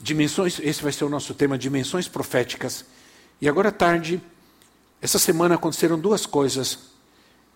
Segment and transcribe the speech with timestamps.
[0.00, 2.84] dimensões, esse vai ser o nosso tema, dimensões proféticas.
[3.40, 4.20] E agora à tarde,
[5.00, 6.90] essa semana aconteceram duas coisas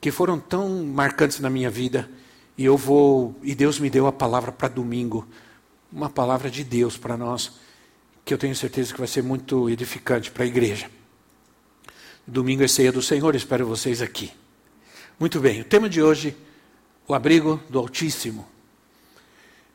[0.00, 2.10] que foram tão marcantes na minha vida,
[2.58, 5.26] e eu vou, e Deus me deu a palavra para domingo,
[5.92, 7.52] uma palavra de Deus para nós,
[8.24, 10.90] que eu tenho certeza que vai ser muito edificante para a igreja.
[12.26, 14.32] Domingo é ceia do Senhor, espero vocês aqui.
[15.18, 16.36] Muito bem, o tema de hoje,
[17.06, 18.46] o abrigo do Altíssimo.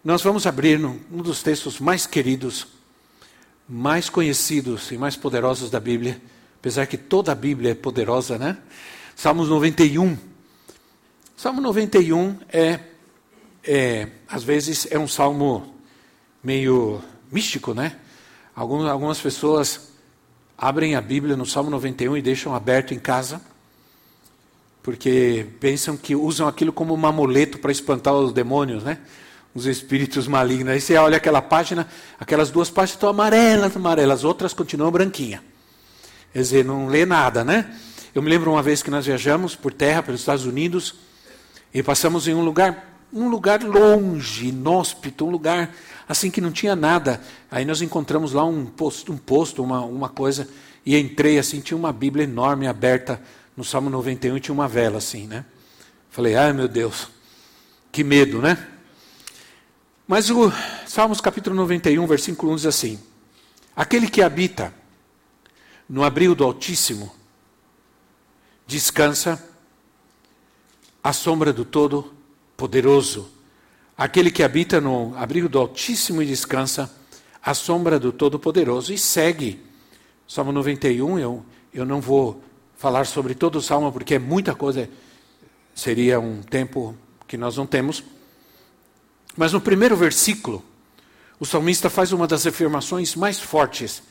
[0.07, 2.65] Nós vamos abrir um dos textos mais queridos,
[3.67, 6.21] mais conhecidos e mais poderosos da Bíblia,
[6.57, 8.57] apesar que toda a Bíblia é poderosa, né?
[9.17, 10.17] Salmos 91.
[11.35, 12.79] Salmo 91 é,
[13.61, 15.75] é às vezes, é um salmo
[16.41, 17.97] meio místico, né?
[18.55, 19.89] Algumas, algumas pessoas
[20.57, 23.41] abrem a Bíblia no Salmo 91 e deixam aberto em casa,
[24.81, 28.99] porque pensam que usam aquilo como um amuleto para espantar os demônios, né?
[29.57, 30.71] Os espíritos malignos.
[30.71, 31.87] Aí você olha aquela página,
[32.19, 35.41] aquelas duas páginas estão amarelas, amarelas, as outras continuam branquinhas.
[36.31, 37.75] Quer dizer, não lê nada, né?
[38.13, 40.95] Eu me lembro uma vez que nós viajamos por terra pelos Estados Unidos
[41.73, 45.73] e passamos em um lugar, um lugar longe, inóspito, um lugar
[46.07, 47.19] assim que não tinha nada.
[47.49, 50.47] Aí nós encontramos lá um posto, um posto, uma, uma coisa,
[50.85, 53.19] e entrei assim, tinha uma Bíblia enorme aberta
[53.55, 55.43] no Salmo 91 e tinha uma vela assim, né?
[56.11, 57.09] Falei, ai meu Deus,
[57.91, 58.76] que medo, né?
[60.07, 60.49] Mas o
[60.85, 62.97] Salmos capítulo 91, versículo 1 diz assim:
[63.75, 64.73] Aquele que habita
[65.87, 67.13] no abrigo do Altíssimo
[68.65, 69.45] descansa
[71.03, 73.29] à sombra do Todo-Poderoso.
[73.97, 76.89] Aquele que habita no abrigo do Altíssimo e descansa
[77.43, 78.93] à sombra do Todo-Poderoso.
[78.93, 79.61] E segue.
[80.25, 82.41] Salmo 91, eu, eu não vou
[82.77, 84.89] falar sobre todo o salmo, porque é muita coisa,
[85.75, 86.95] seria um tempo
[87.27, 88.03] que nós não temos.
[89.37, 90.65] Mas no primeiro versículo,
[91.39, 94.01] o salmista faz uma das afirmações mais fortes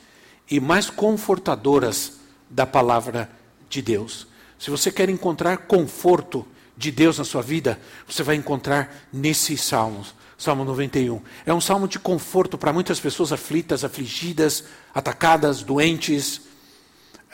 [0.48, 2.12] e mais confortadoras
[2.48, 3.28] da palavra
[3.68, 4.28] de Deus.
[4.56, 10.06] Se você quer encontrar conforto de Deus na sua vida, você vai encontrar nesse salmo,
[10.38, 11.20] Salmo 91.
[11.44, 14.64] É um salmo de conforto para muitas pessoas aflitas, afligidas,
[14.94, 16.42] atacadas, doentes.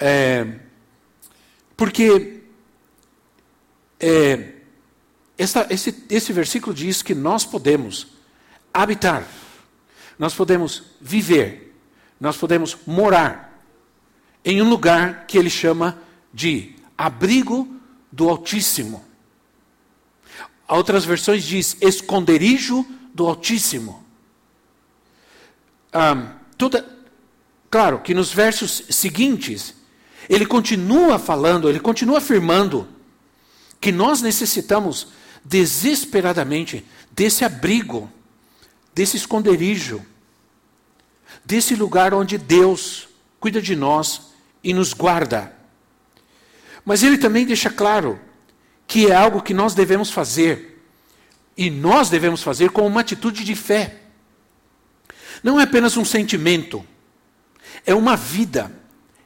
[0.01, 0.47] É,
[1.77, 2.41] porque
[4.01, 4.62] é,
[5.43, 8.07] essa, esse, esse versículo diz que nós podemos
[8.73, 9.27] habitar,
[10.17, 11.77] nós podemos viver,
[12.21, 13.61] nós podemos morar
[14.45, 15.99] em um lugar que ele chama
[16.33, 17.69] de abrigo
[18.13, 19.05] do Altíssimo.
[20.69, 24.05] Outras versões diz esconderijo do Altíssimo.
[26.57, 26.89] Toda,
[27.69, 29.75] claro que nos versos seguintes
[30.29, 32.87] ele continua falando, ele continua afirmando
[33.81, 35.09] que nós necessitamos
[35.45, 38.11] desesperadamente desse abrigo,
[38.95, 40.05] desse esconderijo,
[41.45, 43.09] desse lugar onde Deus
[43.41, 44.33] cuida de nós
[44.63, 45.53] e nos guarda.
[46.85, 48.21] Mas ele também deixa claro
[48.87, 50.73] que é algo que nós devemos fazer,
[51.57, 54.01] e nós devemos fazer com uma atitude de fé.
[55.43, 56.85] Não é apenas um sentimento,
[57.85, 58.73] é uma vida,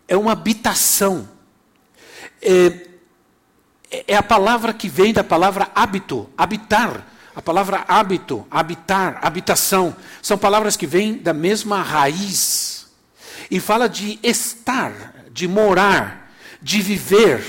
[0.08, 1.28] é uma habitação.
[2.40, 2.88] É,
[3.90, 7.06] é a palavra que vem da palavra hábito, habitar.
[7.34, 12.86] A palavra hábito, habitar, habitação, são palavras que vêm da mesma raiz.
[13.50, 14.92] E fala de estar,
[15.30, 16.32] de morar,
[16.62, 17.44] de viver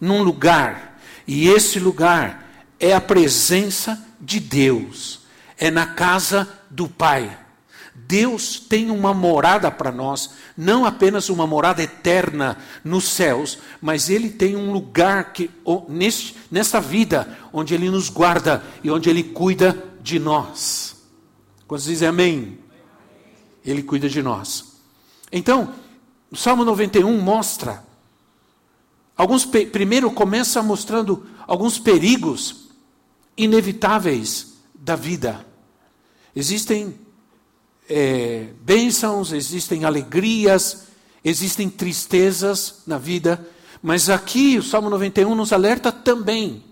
[0.00, 0.98] num lugar.
[1.26, 2.46] E esse lugar
[2.80, 5.20] é a presença de Deus,
[5.58, 7.45] é na casa do Pai.
[8.06, 14.30] Deus tem uma morada para nós, não apenas uma morada eterna nos céus, mas Ele
[14.30, 15.50] tem um lugar que,
[15.88, 20.96] neste, nesta vida onde Ele nos guarda e onde Ele cuida de nós.
[21.66, 22.58] Quando dizem amém?
[23.64, 24.76] Ele cuida de nós.
[25.32, 25.74] Então,
[26.30, 27.84] o Salmo 91 mostra.
[29.16, 32.68] Alguns, primeiro começa mostrando alguns perigos
[33.36, 35.44] inevitáveis da vida.
[36.34, 37.05] Existem
[37.88, 40.86] é, bênçãos, existem alegrias,
[41.24, 43.46] existem tristezas na vida,
[43.82, 46.62] mas aqui o Salmo 91 nos alerta também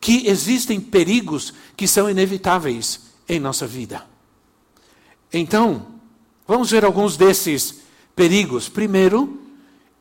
[0.00, 4.04] que existem perigos que são inevitáveis em nossa vida.
[5.32, 5.94] Então,
[6.46, 7.80] Vamos ver alguns desses
[8.14, 8.68] perigos.
[8.68, 9.40] Primeiro,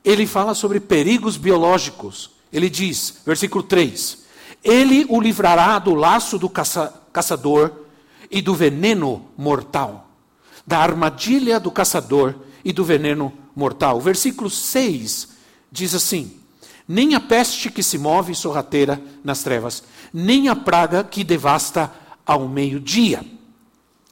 [0.03, 2.31] ele fala sobre perigos biológicos.
[2.51, 4.25] Ele diz, versículo 3:
[4.63, 7.71] Ele o livrará do laço do caça caçador
[8.29, 10.09] e do veneno mortal,
[10.65, 13.97] da armadilha do caçador e do veneno mortal.
[13.97, 15.29] O versículo 6
[15.71, 16.33] diz assim:
[16.87, 19.83] Nem a peste que se move sorrateira nas trevas,
[20.13, 21.91] nem a praga que devasta
[22.25, 23.25] ao meio-dia.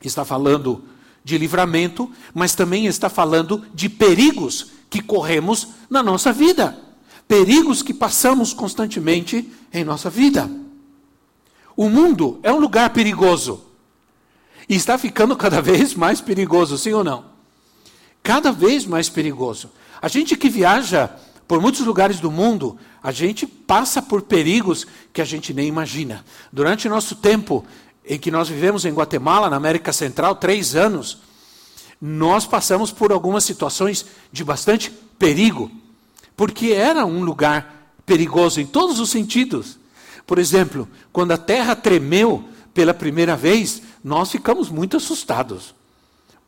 [0.03, 0.83] Está falando
[1.23, 6.77] de livramento, mas também está falando de perigos que corremos na nossa vida,
[7.27, 10.49] perigos que passamos constantemente em nossa vida.
[11.77, 13.70] O mundo é um lugar perigoso
[14.71, 17.25] e está ficando cada vez mais perigoso, sim ou não?
[18.23, 19.69] Cada vez mais perigoso.
[20.01, 21.09] A gente que viaja
[21.45, 26.23] por muitos lugares do mundo, a gente passa por perigos que a gente nem imagina.
[26.53, 27.65] Durante nosso tempo
[28.05, 31.17] em que nós vivemos em Guatemala, na América Central, três anos,
[32.01, 34.89] nós passamos por algumas situações de bastante
[35.19, 35.69] perigo,
[36.37, 39.77] porque era um lugar perigoso em todos os sentidos.
[40.25, 45.73] Por exemplo, quando a terra tremeu pela primeira vez, nós ficamos muito assustados.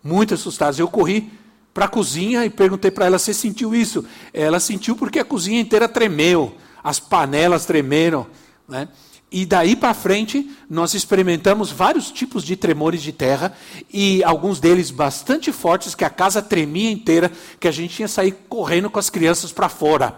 [0.04, 0.80] Muito assustados.
[0.80, 1.32] Eu corri
[1.74, 4.06] para a cozinha e perguntei para ela se sentiu isso.
[4.34, 8.28] Ela sentiu porque a cozinha inteira tremeu, as panelas tremeram.
[8.68, 8.88] Né?
[9.32, 13.52] E daí para frente, nós experimentamos vários tipos de tremores de terra,
[13.92, 18.14] e alguns deles bastante fortes, que a casa tremia inteira, que a gente tinha que
[18.14, 20.16] sair correndo com as crianças para fora,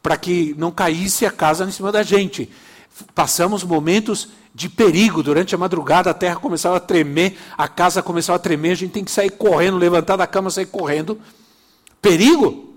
[0.00, 2.48] para que não caísse a casa em cima da gente.
[3.16, 8.36] Passamos momentos de perigo durante a madrugada, a terra começava a tremer, a casa começava
[8.36, 11.18] a tremer, a gente tem que sair correndo, levantar da cama, sair correndo.
[12.00, 12.74] Perigo!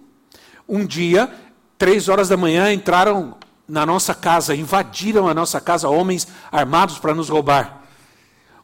[0.67, 1.31] Um dia,
[1.77, 3.35] três horas da manhã, entraram
[3.67, 7.83] na nossa casa, invadiram a nossa casa homens armados para nos roubar.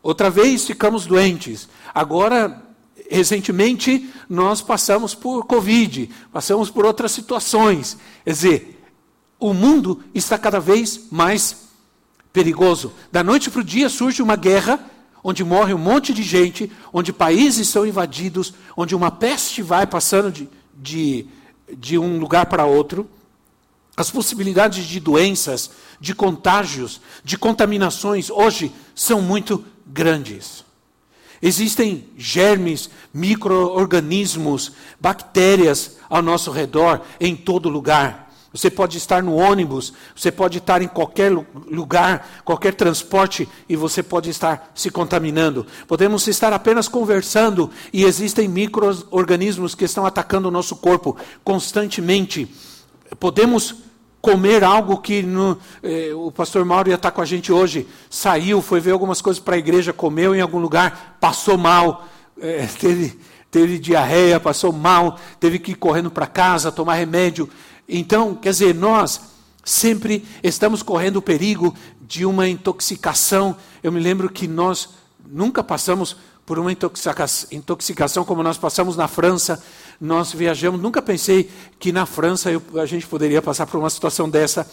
[0.01, 1.67] Outra vez ficamos doentes.
[1.93, 2.63] Agora,
[3.09, 7.97] recentemente, nós passamos por Covid, passamos por outras situações.
[8.23, 8.83] Quer dizer,
[9.39, 11.70] o mundo está cada vez mais
[12.31, 12.93] perigoso.
[13.11, 14.79] Da noite para o dia surge uma guerra
[15.23, 20.31] onde morre um monte de gente, onde países são invadidos, onde uma peste vai passando
[20.31, 21.27] de, de,
[21.77, 23.07] de um lugar para outro.
[23.95, 30.63] As possibilidades de doenças, de contágios, de contaminações hoje são muito grandes.
[31.41, 38.30] Existem germes, micro-organismos, bactérias ao nosso redor, em todo lugar.
[38.53, 44.03] Você pode estar no ônibus, você pode estar em qualquer lugar, qualquer transporte, e você
[44.03, 45.65] pode estar se contaminando.
[45.87, 51.15] Podemos estar apenas conversando e existem micro-organismos que estão atacando o nosso corpo
[51.45, 52.53] constantemente.
[53.17, 53.75] Podemos
[54.21, 58.61] comer algo que no, eh, o pastor Mauro ia estar com a gente hoje, saiu,
[58.61, 62.07] foi ver algumas coisas para a igreja, comeu em algum lugar, passou mal,
[62.39, 63.17] eh, teve,
[63.49, 67.49] teve diarreia, passou mal, teve que ir correndo para casa, tomar remédio.
[67.93, 69.19] Então, quer dizer, nós
[69.65, 73.53] sempre estamos correndo o perigo de uma intoxicação.
[73.83, 74.89] Eu me lembro que nós
[75.27, 76.15] nunca passamos
[76.45, 79.61] por uma intoxicação como nós passamos na França.
[79.99, 84.29] Nós viajamos, nunca pensei que na França eu, a gente poderia passar por uma situação
[84.29, 84.65] dessa.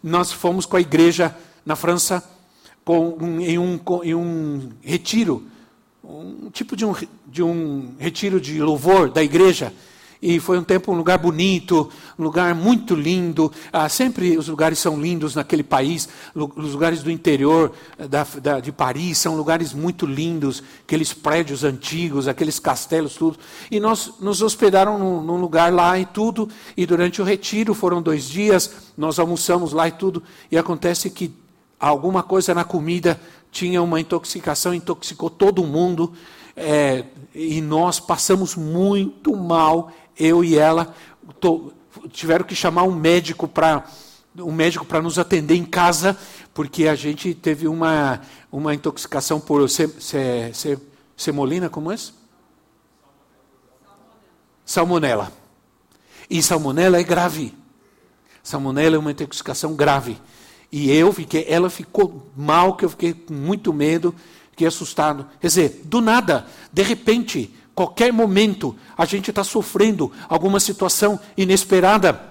[0.00, 2.22] Nós fomos com a igreja na França
[2.84, 5.44] com, em, um, em um retiro,
[6.04, 6.94] um tipo de um,
[7.26, 9.72] de um retiro de louvor da igreja.
[10.22, 13.50] E foi um tempo, um lugar bonito, um lugar muito lindo.
[13.72, 16.10] Ah, sempre os lugares são lindos naquele país.
[16.34, 20.62] Os lugares do interior eh, da, da, de Paris são lugares muito lindos.
[20.84, 23.38] Aqueles prédios antigos, aqueles castelos, tudo.
[23.70, 26.50] E nós nos hospedaram num, num lugar lá e tudo.
[26.76, 30.22] E durante o retiro, foram dois dias, nós almoçamos lá e tudo.
[30.52, 31.32] E acontece que
[31.78, 33.18] alguma coisa na comida
[33.50, 36.12] tinha uma intoxicação, intoxicou todo mundo.
[36.54, 40.94] É, e nós passamos muito mal eu e ela
[41.40, 41.72] tô,
[42.10, 43.84] tiveram que chamar um médico para
[44.38, 46.16] um médico para nos atender em casa,
[46.54, 50.78] porque a gente teve uma, uma intoxicação por se, se, se,
[51.16, 51.96] semolina, como é?
[54.64, 55.32] Salmonela.
[56.28, 57.52] E salmonela é grave.
[58.42, 60.16] Salmonela é uma intoxicação grave.
[60.70, 64.14] E eu fiquei, ela ficou mal, que eu fiquei com muito medo,
[64.52, 65.26] fiquei assustado.
[65.40, 72.28] Quer dizer, do nada, de repente, Qualquer momento a gente está sofrendo alguma situação inesperada.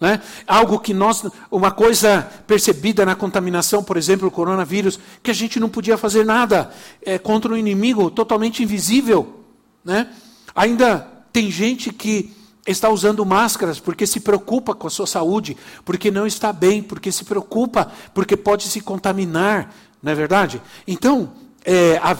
[0.00, 0.20] Né?
[0.46, 5.60] Algo que nós, uma coisa percebida na contaminação, por exemplo, o coronavírus, que a gente
[5.60, 6.72] não podia fazer nada
[7.04, 9.44] é, contra um inimigo totalmente invisível.
[9.84, 10.08] Né?
[10.54, 12.34] Ainda tem gente que
[12.66, 17.10] está usando máscaras porque se preocupa com a sua saúde, porque não está bem, porque
[17.10, 20.62] se preocupa, porque pode se contaminar, não é verdade?
[20.86, 21.32] Então,
[21.64, 22.16] é, a,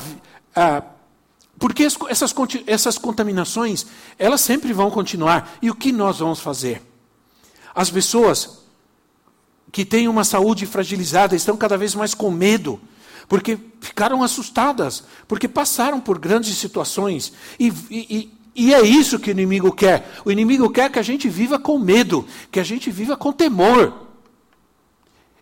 [0.55, 0.83] a,
[1.63, 2.35] Porque essas,
[2.67, 3.87] essas contaminações,
[4.19, 5.59] elas sempre vão continuar.
[5.63, 6.83] E o que nós vamos fazer?
[7.73, 8.63] As pessoas
[9.71, 12.81] que têm uma saúde fragilizada estão cada vez mais com medo,
[13.29, 17.33] porque ficaram assustadas, porque passaram por grandes situações.
[17.61, 20.13] E, e, e é isso que o inimigo quer.
[20.25, 24.09] O inimigo quer que a gente viva com medo, que a gente viva com temor.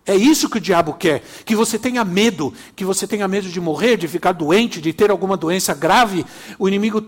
[0.06, 3.60] É isso que o diabo quer, que você tenha medo, que você tenha medo de
[3.60, 6.24] morrer, de ficar doente, de ter alguma doença grave.
[6.58, 7.02] O inimigo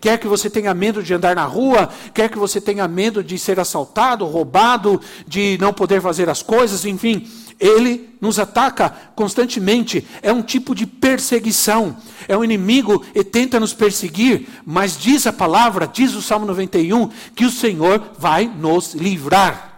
[0.00, 3.38] quer que você tenha medo de andar na rua, quer que você tenha medo de
[3.38, 7.26] ser assaltado, roubado, de não poder fazer as coisas, enfim.
[7.58, 10.06] Ele nos ataca constantemente.
[10.22, 11.96] É um tipo de perseguição.
[12.28, 17.08] É um inimigo e tenta nos perseguir, mas diz a palavra, diz o Salmo 91,
[17.34, 19.69] que o Senhor vai nos livrar.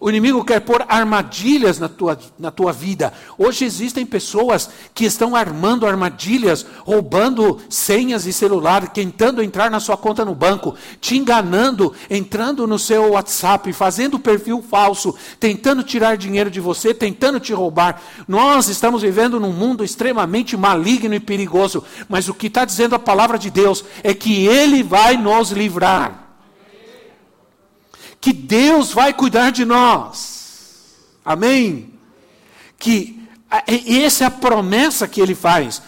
[0.00, 3.12] O inimigo quer pôr armadilhas na tua, na tua vida.
[3.36, 9.98] Hoje existem pessoas que estão armando armadilhas, roubando senhas e celular, tentando entrar na sua
[9.98, 16.50] conta no banco, te enganando, entrando no seu WhatsApp, fazendo perfil falso, tentando tirar dinheiro
[16.50, 18.00] de você, tentando te roubar.
[18.26, 22.98] Nós estamos vivendo num mundo extremamente maligno e perigoso, mas o que está dizendo a
[22.98, 26.29] palavra de Deus é que Ele vai nos livrar
[28.20, 30.96] que Deus vai cuidar de nós.
[31.24, 31.94] Amém?
[32.78, 33.20] Que
[33.86, 35.82] essa é a promessa que ele faz.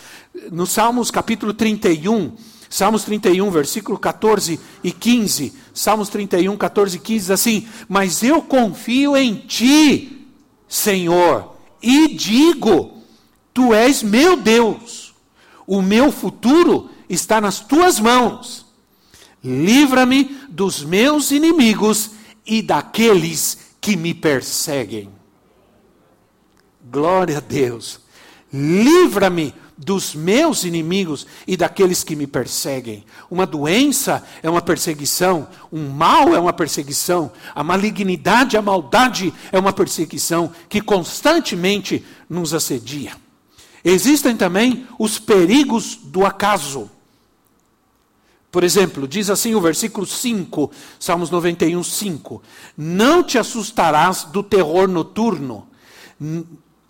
[0.50, 2.34] No Salmos capítulo 31,
[2.70, 5.52] Salmos 31, versículo 14 e 15.
[5.74, 10.26] Salmos 31, 14 e 15 diz assim: Mas eu confio em ti,
[10.66, 13.02] Senhor, e digo:
[13.52, 15.14] Tu és meu Deus,
[15.66, 18.64] o meu futuro está nas tuas mãos.
[19.44, 22.12] Livra-me dos meus inimigos
[22.46, 25.10] e daqueles que me perseguem.
[26.90, 28.00] Glória a Deus.
[28.52, 33.04] Livra-me dos meus inimigos e daqueles que me perseguem.
[33.30, 39.58] Uma doença é uma perseguição, um mal é uma perseguição, a malignidade, a maldade é
[39.58, 43.12] uma perseguição que constantemente nos assedia.
[43.84, 46.90] Existem também os perigos do acaso.
[48.52, 52.42] Por exemplo, diz assim o versículo 5, Salmos 91, 5:
[52.76, 55.66] Não te assustarás do terror noturno,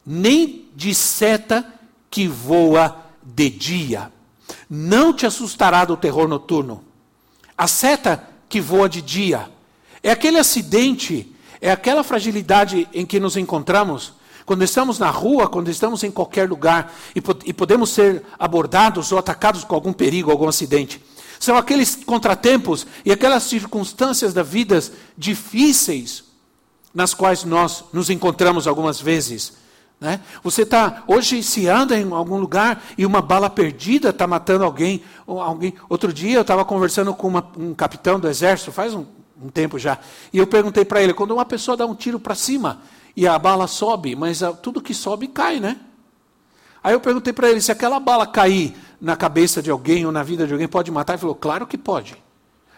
[0.04, 1.64] nem de seta
[2.10, 4.12] que voa de dia.
[4.68, 6.82] Não te assustará do terror noturno.
[7.56, 9.48] A seta que voa de dia
[10.02, 14.14] é aquele acidente, é aquela fragilidade em que nos encontramos
[14.44, 19.18] quando estamos na rua, quando estamos em qualquer lugar e, e podemos ser abordados ou
[19.18, 21.00] atacados com algum perigo, algum acidente.
[21.42, 24.80] São aqueles contratempos e aquelas circunstâncias da vida
[25.18, 26.22] difíceis
[26.94, 29.54] nas quais nós nos encontramos algumas vezes.
[30.00, 30.20] Né?
[30.44, 35.02] Você está hoje se anda em algum lugar e uma bala perdida está matando alguém,
[35.26, 35.74] alguém.
[35.88, 39.04] Outro dia eu estava conversando com uma, um capitão do exército faz um,
[39.42, 39.98] um tempo já
[40.32, 42.82] e eu perguntei para ele quando uma pessoa dá um tiro para cima
[43.16, 45.76] e a bala sobe, mas a, tudo que sobe cai, né?
[46.84, 50.22] Aí eu perguntei para ele se aquela bala cair na cabeça de alguém ou na
[50.22, 51.14] vida de alguém pode matar?
[51.14, 52.16] Ele falou: Claro que pode.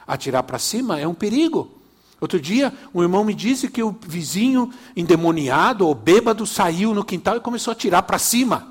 [0.06, 1.70] Atirar para cima é um perigo.
[2.18, 7.36] Outro dia, um irmão me disse que o vizinho endemoniado ou bêbado saiu no quintal
[7.36, 8.68] e começou a atirar para cima.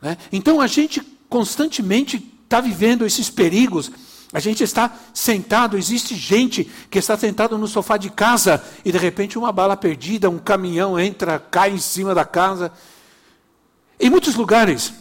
[0.00, 0.16] Né?
[0.30, 3.90] Então a gente constantemente está vivendo esses perigos.
[4.32, 8.98] A gente está sentado, existe gente que está sentado no sofá de casa e de
[8.98, 12.70] repente uma bala perdida, um caminhão entra, cai em cima da casa.
[13.98, 14.92] Em muitos lugares,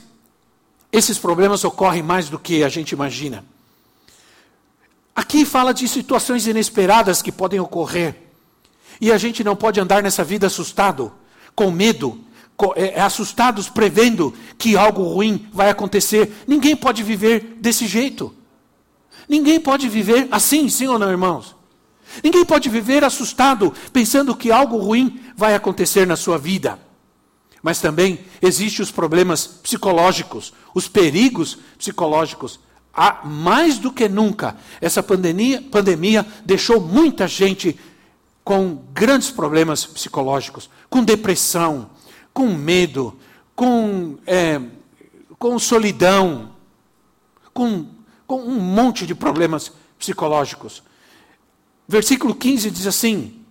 [0.97, 3.45] esses problemas ocorrem mais do que a gente imagina.
[5.15, 8.15] Aqui fala de situações inesperadas que podem ocorrer.
[8.99, 11.11] E a gente não pode andar nessa vida assustado,
[11.55, 12.19] com medo,
[12.75, 16.43] é, é, assustados, prevendo que algo ruim vai acontecer.
[16.47, 18.33] Ninguém pode viver desse jeito.
[19.29, 21.55] Ninguém pode viver assim, sim ou não, irmãos?
[22.23, 26.79] Ninguém pode viver assustado, pensando que algo ruim vai acontecer na sua vida.
[27.61, 32.59] Mas também existem os problemas psicológicos, os perigos psicológicos.
[32.93, 37.79] Há, mais do que nunca, essa pandemia, pandemia deixou muita gente
[38.43, 41.89] com grandes problemas psicológicos, com depressão,
[42.33, 43.17] com medo,
[43.55, 44.61] com, é,
[45.37, 46.51] com solidão,
[47.53, 47.87] com,
[48.25, 50.81] com um monte de problemas psicológicos.
[51.87, 53.41] Versículo 15 diz assim: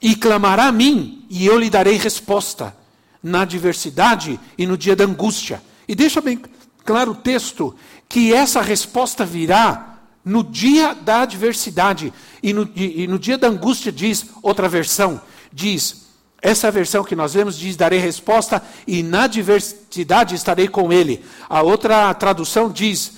[0.00, 2.76] E clamará a mim, e eu lhe darei resposta
[3.22, 5.62] na adversidade e no dia da angústia.
[5.86, 6.40] E deixa bem
[6.84, 7.74] claro o texto
[8.08, 12.12] que essa resposta virá no dia da adversidade
[12.42, 15.20] e no, e no dia da angústia, diz outra versão,
[15.52, 16.06] diz:
[16.40, 21.24] Essa versão que nós vemos diz: darei resposta e na diversidade estarei com ele.
[21.48, 23.12] A outra tradução diz: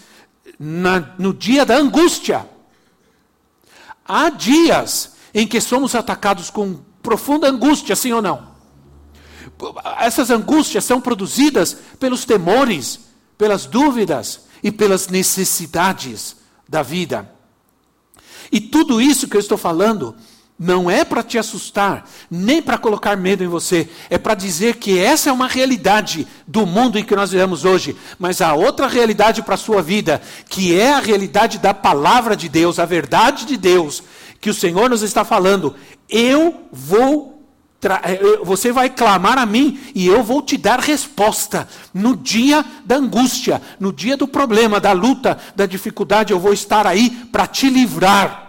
[0.59, 2.47] na, no dia da angústia.
[4.04, 8.51] Há dias em que somos atacados com profunda angústia, sim ou não?
[9.99, 13.00] Essas angústias são produzidas pelos temores,
[13.37, 16.37] pelas dúvidas e pelas necessidades
[16.69, 17.31] da vida.
[18.50, 20.14] E tudo isso que eu estou falando
[20.59, 24.97] não é para te assustar, nem para colocar medo em você, é para dizer que
[24.97, 29.42] essa é uma realidade do mundo em que nós vivemos hoje, mas há outra realidade
[29.42, 33.57] para a sua vida, que é a realidade da palavra de Deus, a verdade de
[33.57, 34.04] Deus,
[34.40, 35.75] que o Senhor nos está falando.
[36.09, 37.31] Eu vou
[38.44, 41.68] você vai clamar a mim e eu vou te dar resposta.
[41.92, 46.86] No dia da angústia, no dia do problema, da luta, da dificuldade, eu vou estar
[46.86, 48.42] aí para te livrar.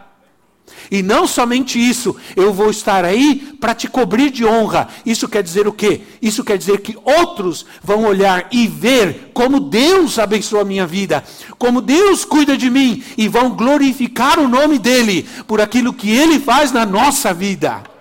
[0.91, 4.87] E não somente isso, eu vou estar aí para te cobrir de honra.
[5.05, 6.01] Isso quer dizer o quê?
[6.21, 11.23] Isso quer dizer que outros vão olhar e ver como Deus abençoa a minha vida,
[11.57, 16.39] como Deus cuida de mim e vão glorificar o nome dele por aquilo que ele
[16.39, 17.92] faz na nossa vida.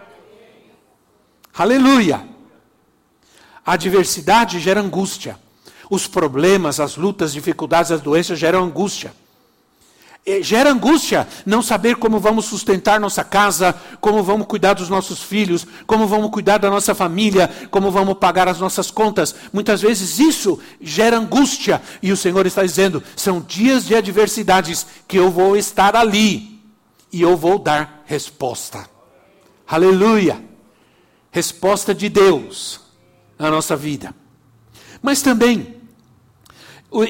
[1.54, 2.26] Aleluia!
[3.64, 5.38] A adversidade gera angústia.
[5.90, 9.12] Os problemas, as lutas, dificuldades, as doenças geram angústia.
[10.24, 15.20] É, gera angústia não saber como vamos sustentar nossa casa, como vamos cuidar dos nossos
[15.20, 19.34] filhos, como vamos cuidar da nossa família, como vamos pagar as nossas contas.
[19.52, 25.18] Muitas vezes isso gera angústia e o Senhor está dizendo: são dias de adversidades que
[25.18, 26.60] eu vou estar ali
[27.12, 28.88] e eu vou dar resposta.
[29.66, 30.51] Aleluia!
[31.32, 32.80] Resposta de Deus
[33.36, 34.14] na nossa vida.
[35.02, 35.74] Mas também,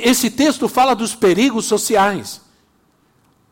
[0.03, 2.41] esse texto fala dos perigos sociais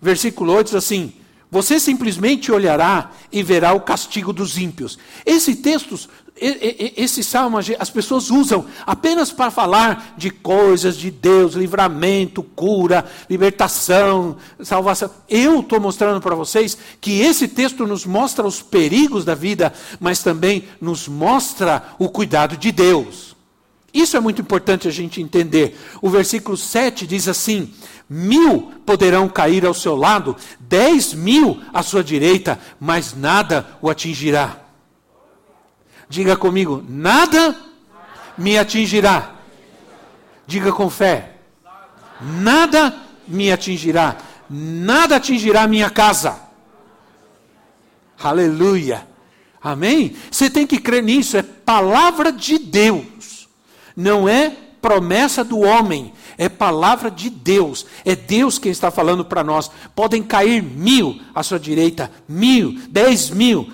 [0.00, 1.12] versículo 8 diz assim:
[1.50, 4.98] Você simplesmente olhará e verá o castigo dos ímpios.
[5.26, 6.08] Esse texto,
[6.40, 14.36] esse salmo, as pessoas usam apenas para falar de coisas de Deus, livramento, cura, libertação,
[14.62, 15.10] salvação.
[15.28, 20.22] Eu estou mostrando para vocês que esse texto nos mostra os perigos da vida, mas
[20.22, 23.36] também nos mostra o cuidado de Deus.
[23.92, 25.78] Isso é muito importante a gente entender.
[26.00, 27.70] O versículo 7 diz assim:
[28.08, 34.69] Mil poderão cair ao seu lado, dez mil à sua direita, mas nada o atingirá.
[36.10, 37.56] Diga comigo: nada
[38.36, 39.30] me atingirá.
[40.44, 41.36] Diga com fé:
[42.20, 42.92] nada
[43.28, 44.16] me atingirá.
[44.50, 46.36] Nada atingirá minha casa.
[48.20, 49.06] Aleluia.
[49.62, 50.16] Amém?
[50.28, 53.46] Você tem que crer nisso, é palavra de Deus,
[53.94, 57.86] não é promessa do homem, é palavra de Deus.
[58.04, 59.70] É Deus quem está falando para nós.
[59.94, 63.70] Podem cair mil à sua direita, mil, dez mil,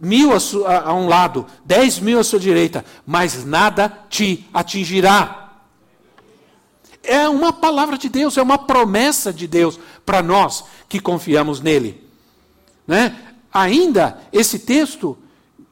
[0.00, 5.50] mil a, sua, a um lado, dez mil à sua direita, mas nada te atingirá.
[7.02, 12.04] É uma palavra de Deus, é uma promessa de Deus para nós que confiamos nele.
[12.86, 13.16] Né?
[13.52, 15.16] Ainda, esse texto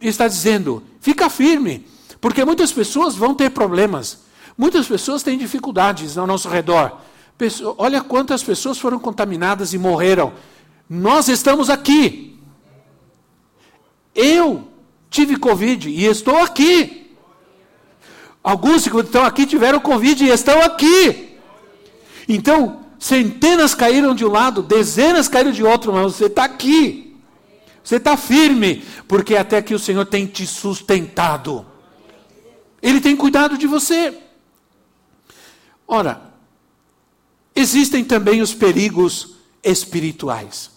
[0.00, 1.86] está dizendo: fica firme,
[2.20, 4.24] porque muitas pessoas vão ter problemas.
[4.56, 6.98] Muitas pessoas têm dificuldades ao nosso redor.
[7.76, 10.32] olha quantas pessoas foram contaminadas e morreram.
[10.88, 12.35] Nós estamos aqui.
[14.16, 14.66] Eu
[15.10, 17.14] tive Covid e estou aqui.
[18.42, 21.36] Alguns que estão aqui tiveram Covid e estão aqui.
[22.26, 27.14] Então, centenas caíram de um lado, dezenas caíram de outro, mas você está aqui.
[27.84, 31.66] Você está firme, porque até que o Senhor tem te sustentado.
[32.80, 34.16] Ele tem cuidado de você.
[35.86, 36.22] Ora,
[37.54, 40.70] existem também os perigos espirituais.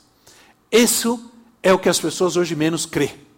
[0.72, 1.32] Isso
[1.64, 3.29] é o que as pessoas hoje menos crê.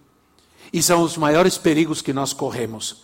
[0.71, 3.03] E são os maiores perigos que nós corremos.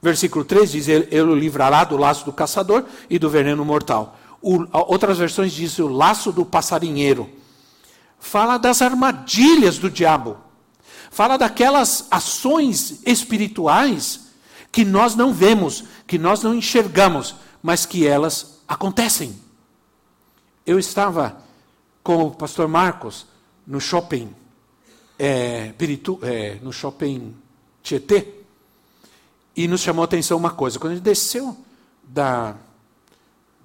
[0.00, 4.16] Versículo 3 diz: Ele o livrará do laço do caçador e do veneno mortal.
[4.40, 7.28] O, outras versões dizem o laço do passarinheiro.
[8.20, 10.36] Fala das armadilhas do diabo.
[11.10, 14.28] Fala daquelas ações espirituais
[14.70, 19.34] que nós não vemos, que nós não enxergamos, mas que elas acontecem.
[20.64, 21.38] Eu estava
[22.02, 23.26] com o pastor Marcos
[23.66, 24.34] no shopping,
[25.18, 25.74] é,
[26.22, 27.34] é, no shopping
[27.82, 28.28] Tietê,
[29.56, 30.78] e nos chamou a atenção uma coisa.
[30.78, 31.56] Quando a gente desceu
[32.04, 32.54] da,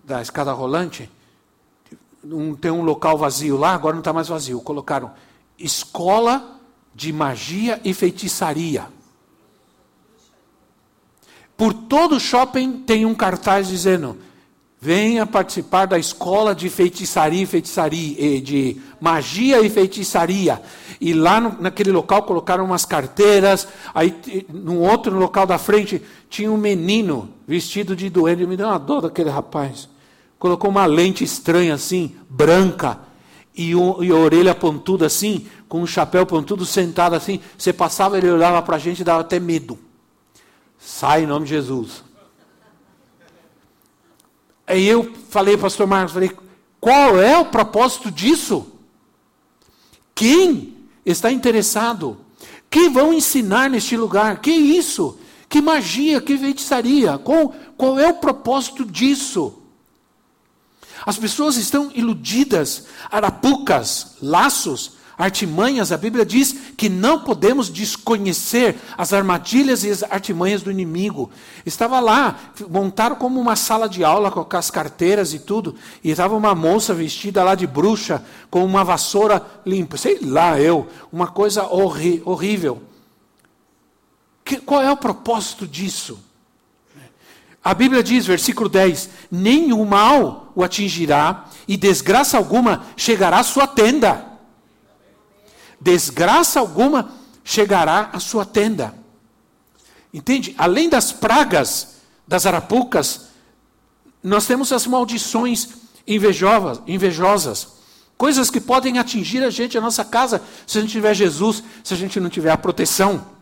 [0.03, 1.09] da escada rolante,
[2.23, 4.59] um, tem um local vazio lá, agora não está mais vazio.
[4.61, 5.11] Colocaram
[5.59, 6.59] escola
[6.95, 8.87] de magia e feitiçaria.
[11.55, 14.17] Por todo o shopping tem um cartaz dizendo:
[14.84, 20.62] Venha participar da escola de feitiçaria e feitiçaria, de magia e feitiçaria.
[21.00, 23.65] E lá no, naquele local colocaram umas carteiras.
[23.96, 24.13] Aí,
[24.54, 28.46] no outro local da frente, tinha um menino vestido de doente.
[28.46, 29.88] Me deu uma dor daquele rapaz.
[30.38, 33.00] Colocou uma lente estranha assim, branca,
[33.56, 37.39] e, um, e a orelha pontuda assim, com um chapéu pontudo, sentado assim.
[37.58, 39.80] Você passava, ele olhava para a gente e dava até medo.
[40.78, 42.04] Sai em nome de Jesus.
[44.73, 46.31] Aí eu falei, pastor Marcos, falei,
[46.81, 48.65] qual é o propósito disso?
[50.15, 52.17] Quem está interessado?
[52.71, 54.41] Quem vão ensinar neste lugar?
[54.41, 55.19] Que isso?
[55.47, 57.19] Que magia, que feitiçaria?
[57.19, 59.62] Qual, qual é o propósito disso?
[61.05, 69.13] As pessoas estão iludidas, arapucas, laços, artimanhas, a Bíblia diz que não podemos desconhecer as
[69.13, 71.30] armadilhas e as artimanhas do inimigo.
[71.65, 76.36] Estava lá, montaram como uma sala de aula com as carteiras e tudo, e estava
[76.36, 81.63] uma moça vestida lá de bruxa, com uma vassoura limpa, sei lá eu, uma coisa
[81.63, 82.82] horri horrível.
[84.43, 86.19] Que, qual é o propósito disso?
[87.63, 93.65] A Bíblia diz, versículo 10: Nenhum mal o atingirá, e desgraça alguma chegará à sua
[93.65, 94.33] tenda
[95.84, 97.12] desgraça alguma
[97.43, 98.96] chegará à sua tenda.
[100.13, 100.56] Entende?
[100.58, 101.96] Além das pragas
[102.28, 103.28] das arapucas,
[104.24, 105.69] nós temos as maldições
[106.08, 107.67] invejosas, invejosas,
[108.17, 111.93] coisas que podem atingir a gente, a nossa casa, se a gente tiver Jesus, se
[111.93, 113.34] a gente não tiver a proteção.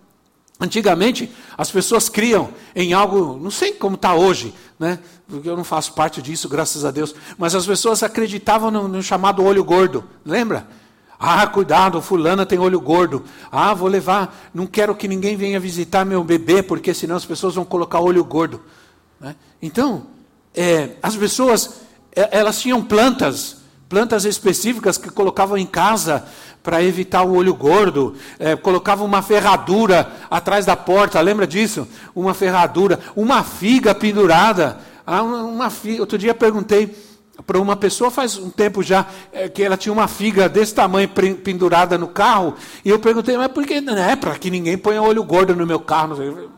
[0.59, 4.99] Antigamente, as pessoas criam em algo, não sei como está hoje, né?
[5.27, 9.01] porque eu não faço parte disso, graças a Deus, mas as pessoas acreditavam no, no
[9.01, 10.67] chamado olho gordo, lembra?
[11.23, 13.23] Ah, cuidado, fulana tem olho gordo.
[13.51, 17.53] Ah, vou levar, não quero que ninguém venha visitar meu bebê, porque senão as pessoas
[17.53, 18.59] vão colocar olho gordo.
[19.19, 19.35] Né?
[19.61, 20.07] Então,
[20.55, 21.81] é, as pessoas,
[22.15, 23.57] é, elas tinham plantas,
[23.87, 26.25] plantas específicas que colocavam em casa
[26.63, 31.87] para evitar o olho gordo, é, colocavam uma ferradura atrás da porta, lembra disso?
[32.15, 34.79] Uma ferradura, uma figa pendurada.
[35.05, 36.01] Ah, uma, uma figa.
[36.01, 36.95] Outro dia perguntei
[37.45, 41.09] para uma pessoa faz um tempo já é, que ela tinha uma figa desse tamanho
[41.43, 45.01] pendurada no carro e eu perguntei mas por que não é para que ninguém ponha
[45.01, 46.51] olho gordo no meu carro?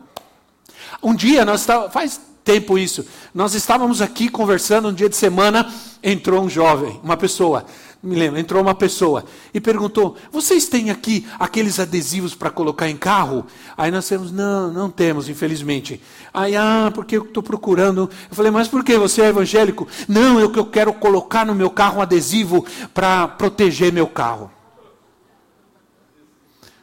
[1.02, 5.72] Um dia nós estávamos, faz tempo isso nós estávamos aqui conversando um dia de semana
[6.02, 7.64] entrou um jovem uma pessoa
[8.04, 12.96] me lembro, entrou uma pessoa e perguntou: Vocês têm aqui aqueles adesivos para colocar em
[12.96, 13.46] carro?
[13.76, 16.00] Aí nós temos: Não, não temos, infelizmente.
[16.32, 18.10] Aí, ah, porque eu estou procurando.
[18.30, 18.98] Eu falei: Mas por que?
[18.98, 19.88] Você é evangélico?
[20.06, 24.50] Não, eu, eu quero colocar no meu carro um adesivo para proteger meu carro.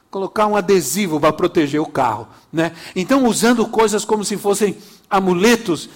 [0.09, 2.27] Colocar um adesivo para proteger o carro.
[2.51, 2.73] Né?
[2.95, 4.75] Então, usando coisas como se fossem
[5.11, 5.89] amuletos,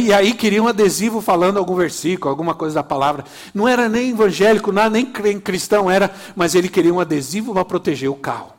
[0.00, 3.24] e aí queria um adesivo falando algum versículo, alguma coisa da palavra.
[3.52, 8.14] Não era nem evangélico, nem cristão era, mas ele queria um adesivo para proteger o
[8.14, 8.52] carro.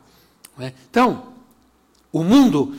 [0.56, 0.74] Né?
[0.90, 1.28] Então,
[2.12, 2.74] o mundo,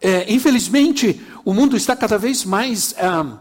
[0.00, 3.36] é, infelizmente, o mundo está cada vez mais, ah,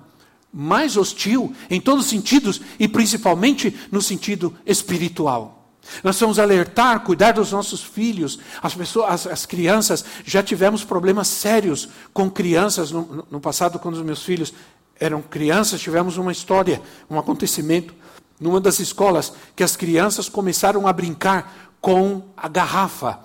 [0.54, 5.55] mais hostil em todos os sentidos, e principalmente no sentido espiritual.
[6.04, 8.40] Nós vamos alertar, cuidar dos nossos filhos.
[8.62, 13.96] As pessoas, as, as crianças, já tivemos problemas sérios com crianças no, no, passado, quando
[13.96, 14.54] os meus filhos
[15.00, 17.94] eram crianças, tivemos uma história, um acontecimento
[18.40, 23.20] numa das escolas que as crianças começaram a brincar com a garrafa.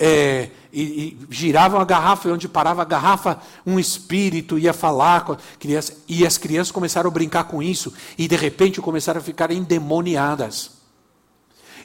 [0.00, 5.24] É, e, e, giravam a garrafa, e onde parava a garrafa, um espírito ia falar
[5.24, 9.20] com a criança, e as crianças começaram a brincar com isso, e de repente começaram
[9.20, 10.77] a ficar endemoniadas.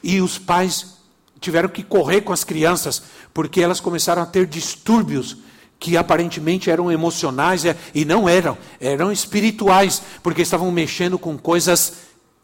[0.04, 0.98] E os pais
[1.40, 5.38] tiveram que correr com as crianças, porque elas começaram a ter distúrbios
[5.80, 11.94] que aparentemente eram emocionais é, e não eram, eram espirituais, porque estavam mexendo com coisas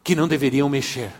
[0.02, 1.12] que não deveriam mexer.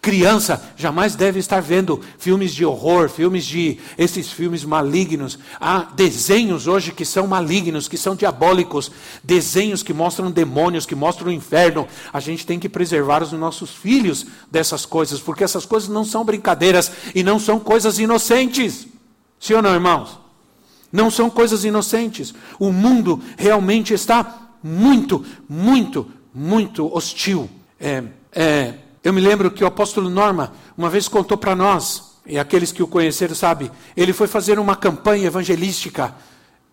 [0.00, 5.38] Criança jamais deve estar vendo filmes de horror, filmes de esses filmes malignos.
[5.60, 8.90] Há desenhos hoje que são malignos, que são diabólicos,
[9.22, 11.86] desenhos que mostram demônios, que mostram o inferno.
[12.10, 16.24] A gente tem que preservar os nossos filhos dessas coisas, porque essas coisas não são
[16.24, 18.86] brincadeiras e não são coisas inocentes.
[19.38, 20.18] Sim ou não, irmãos?
[20.90, 22.32] Não são coisas inocentes.
[22.58, 27.50] O mundo realmente está muito, muito, muito hostil.
[27.78, 28.74] É, é,
[29.06, 32.82] eu me lembro que o apóstolo Norma uma vez contou para nós, e aqueles que
[32.82, 36.12] o conheceram sabem, ele foi fazer uma campanha evangelística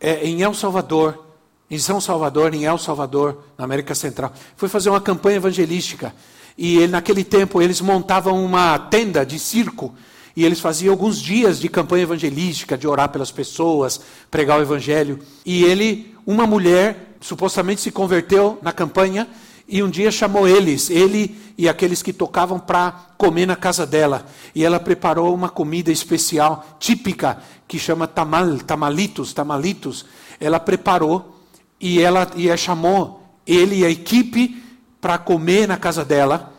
[0.01, 1.23] é, em El Salvador,
[1.69, 4.33] em São Salvador, em El Salvador, na América Central.
[4.57, 6.11] Foi fazer uma campanha evangelística.
[6.57, 9.93] E ele, naquele tempo eles montavam uma tenda de circo
[10.35, 15.19] e eles faziam alguns dias de campanha evangelística, de orar pelas pessoas, pregar o evangelho.
[15.45, 19.27] E ele, uma mulher supostamente se converteu na campanha
[19.67, 24.25] e um dia chamou eles, ele e aqueles que tocavam para comer na casa dela.
[24.53, 30.05] E ela preparou uma comida especial, típica, que chama tamal, tamalitos, tamalitos.
[30.39, 31.39] Ela preparou
[31.79, 34.61] e ela, e chamou ele e a equipe
[34.99, 36.53] para comer na casa dela,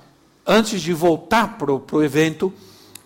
[0.47, 2.53] antes de voltar para o evento.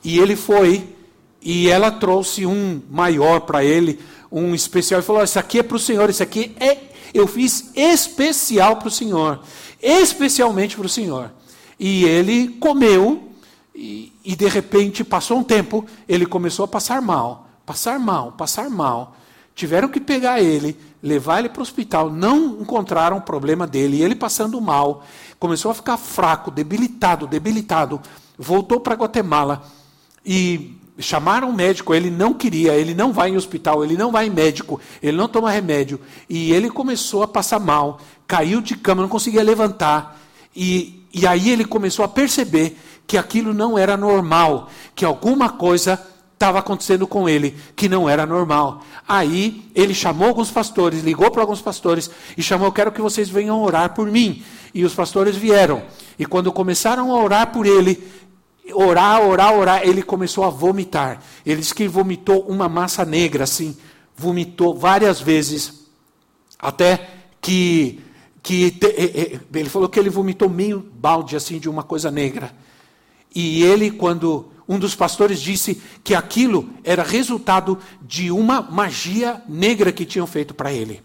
[0.05, 0.95] E ele foi,
[1.43, 3.99] e ela trouxe um maior para ele,
[4.31, 6.87] um especial, e falou: Isso aqui é para o Senhor, isso aqui é.
[7.15, 9.41] Eu fiz especial para o Senhor
[9.83, 11.31] especialmente para o Senhor.
[11.79, 13.31] E ele comeu,
[13.75, 18.69] e, e, de repente passou um tempo, ele começou a passar mal, passar mal, passar
[18.69, 19.17] mal.
[19.55, 24.03] Tiveram que pegar ele, levar ele para o hospital, não encontraram o problema dele, e
[24.03, 25.05] ele passando mal,
[25.39, 28.01] começou a ficar fraco, debilitado, debilitado.
[28.37, 29.63] Voltou para Guatemala
[30.25, 34.27] e chamaram um médico, ele não queria, ele não vai em hospital, ele não vai
[34.27, 36.01] em médico, ele não toma remédio.
[36.29, 40.21] E ele começou a passar mal, caiu de cama, não conseguia levantar.
[40.55, 46.05] E, e aí ele começou a perceber que aquilo não era normal, que alguma coisa
[46.35, 48.83] estava acontecendo com ele que não era normal.
[49.07, 53.29] Aí ele chamou alguns pastores, ligou para alguns pastores e chamou: Eu quero que vocês
[53.29, 54.43] venham orar por mim.
[54.73, 55.83] E os pastores vieram.
[56.19, 58.03] E quando começaram a orar por ele,
[58.73, 61.23] orar, orar, orar, ele começou a vomitar.
[61.45, 63.77] Ele disse que vomitou uma massa negra, assim,
[64.17, 65.87] vomitou várias vezes,
[66.59, 67.09] até
[67.41, 68.01] que,
[68.43, 68.79] que
[69.55, 72.53] ele falou que ele vomitou meio balde assim de uma coisa negra.
[73.35, 79.91] E ele, quando um dos pastores disse que aquilo era resultado de uma magia negra
[79.91, 81.01] que tinham feito para ele.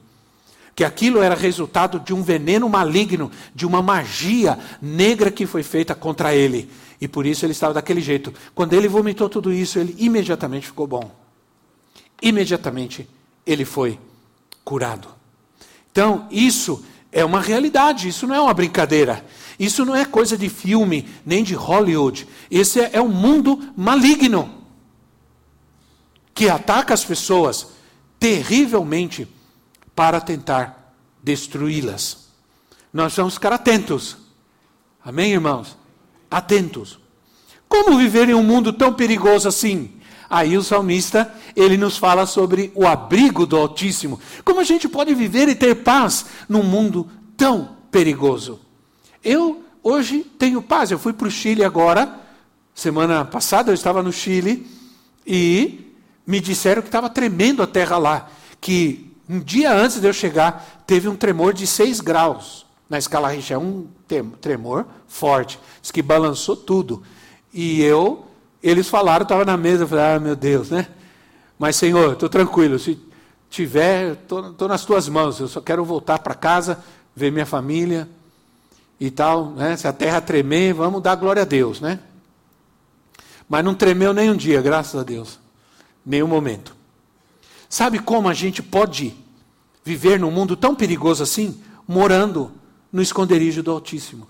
[0.76, 5.96] Que aquilo era resultado de um veneno maligno, de uma magia negra que foi feita
[5.96, 6.70] contra ele.
[7.00, 8.34] E por isso ele estava daquele jeito.
[8.54, 11.12] Quando ele vomitou tudo isso, ele imediatamente ficou bom.
[12.22, 13.08] Imediatamente
[13.46, 14.00] ele foi
[14.64, 15.08] curado.
[15.92, 19.24] Então, isso é uma realidade, isso não é uma brincadeira.
[19.60, 22.28] Isso não é coisa de filme, nem de Hollywood.
[22.50, 24.64] Esse é, é um mundo maligno
[26.34, 27.68] que ataca as pessoas
[28.20, 29.28] terrivelmente
[29.96, 32.30] para tentar destruí-las.
[32.92, 34.18] Nós vamos ficar atentos.
[35.06, 35.78] Amém, irmãos?
[36.34, 37.00] Atentos.
[37.68, 39.92] Como viver em um mundo tão perigoso assim?
[40.30, 44.20] Aí o salmista, ele nos fala sobre o abrigo do Altíssimo.
[44.44, 48.60] Como a gente pode viver e ter paz num mundo tão perigoso?
[49.24, 50.90] Eu hoje tenho paz.
[50.90, 52.20] Eu fui para o Chile agora,
[52.74, 54.68] semana passada eu estava no Chile
[55.26, 55.94] e
[56.26, 60.84] me disseram que estava tremendo a terra lá, que um dia antes de eu chegar
[60.88, 63.88] teve um tremor de 6 graus na escala Richter, um
[64.40, 65.60] tremor forte.
[65.82, 67.04] Diz que balançou tudo.
[67.54, 68.26] E eu,
[68.62, 70.88] eles falaram, estava na mesa, eu falei, ah, meu Deus, né?
[71.58, 73.00] Mas, Senhor, estou tranquilo, se
[73.50, 76.84] tiver, estou nas tuas mãos, eu só quero voltar para casa,
[77.16, 78.10] ver minha família
[79.00, 79.78] e tal, né?
[79.78, 82.00] Se a terra tremer, vamos dar glória a Deus, né?
[83.48, 85.40] Mas não tremeu nem um dia, graças a Deus.
[86.06, 86.76] Nenhum momento.
[87.70, 89.16] Sabe como a gente pode
[89.84, 91.62] viver num mundo tão perigoso assim?
[91.88, 92.52] Morando
[92.94, 94.28] no esconderijo do Altíssimo.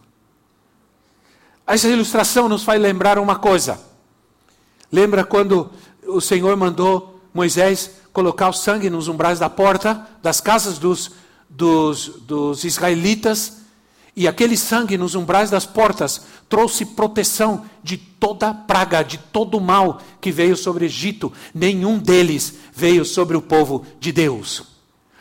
[1.67, 3.79] Essa ilustração nos faz lembrar uma coisa.
[4.89, 5.69] Lembra quando
[6.07, 11.11] o Senhor mandou Moisés colocar o sangue nos umbrais da porta das casas dos,
[11.49, 13.57] dos, dos israelitas?
[14.15, 19.99] E aquele sangue nos umbrais das portas trouxe proteção de toda praga, de todo mal
[20.21, 21.33] que veio sobre o Egito.
[21.53, 24.63] Nenhum deles veio sobre o povo de Deus,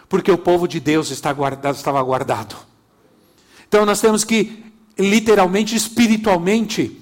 [0.09, 2.72] porque o povo de Deus estava guardado.
[3.73, 4.63] Então nós temos que
[4.99, 7.01] literalmente, espiritualmente,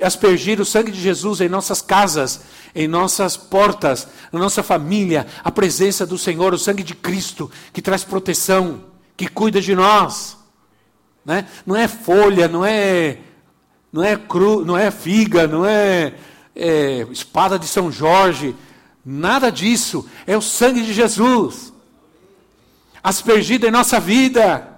[0.00, 2.40] aspergir o sangue de Jesus em nossas casas,
[2.74, 7.82] em nossas portas, na nossa família, a presença do Senhor, o sangue de Cristo, que
[7.82, 8.84] traz proteção,
[9.18, 10.38] que cuida de nós.
[11.26, 11.46] Né?
[11.66, 13.18] Não é folha, não é,
[13.92, 16.14] não é cru, não é figa, não é,
[16.56, 18.56] é espada de São Jorge,
[19.04, 20.08] nada disso.
[20.26, 21.70] É o sangue de Jesus,
[23.04, 24.77] aspergido em nossa vida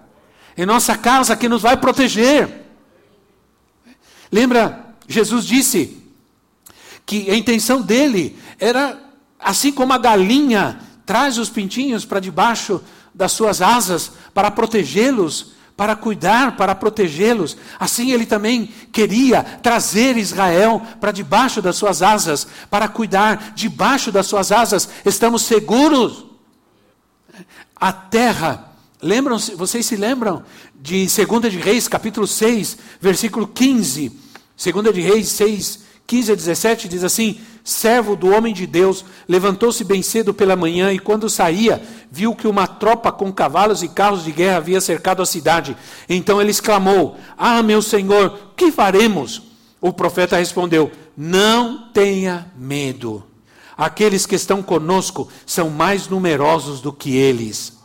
[0.56, 2.66] em nossa casa que nos vai proteger.
[4.30, 6.02] Lembra, Jesus disse
[7.04, 8.98] que a intenção dele era,
[9.38, 12.80] assim como a galinha traz os pintinhos para debaixo
[13.12, 17.56] das suas asas para protegê-los, para cuidar, para protegê-los.
[17.78, 23.54] Assim ele também queria trazer Israel para debaixo das suas asas, para cuidar.
[23.54, 26.26] Debaixo das suas asas estamos seguros.
[27.74, 28.69] A terra
[29.02, 30.42] Lembram, vocês se lembram
[30.74, 34.12] de 2 de Reis, capítulo 6, versículo 15?
[34.62, 39.82] 2 de Reis 6, 15 a 17 diz assim: Servo do homem de Deus, levantou-se
[39.84, 44.24] bem cedo pela manhã e, quando saía, viu que uma tropa com cavalos e carros
[44.24, 45.74] de guerra havia cercado a cidade.
[46.06, 49.40] Então ele exclamou: Ah, meu senhor, que faremos?
[49.80, 53.24] O profeta respondeu: Não tenha medo.
[53.78, 57.79] Aqueles que estão conosco são mais numerosos do que eles.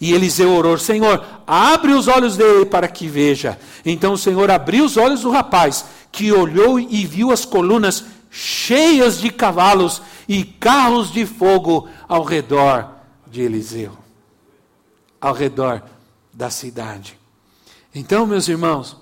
[0.00, 3.58] E Eliseu orou: Senhor, abre os olhos dele para que veja.
[3.84, 9.20] Então o Senhor abriu os olhos do rapaz, que olhou e viu as colunas cheias
[9.20, 12.88] de cavalos e carros de fogo ao redor
[13.26, 13.96] de Eliseu,
[15.20, 15.82] ao redor
[16.32, 17.18] da cidade.
[17.94, 18.96] Então, meus irmãos,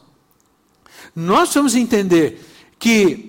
[1.15, 2.45] nós vamos entender
[2.79, 3.28] que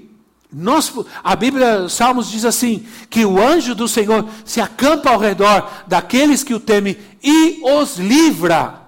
[0.51, 0.91] nós,
[1.23, 6.43] a Bíblia, Salmos diz assim: que o anjo do Senhor se acampa ao redor daqueles
[6.43, 8.79] que o temem e os livra.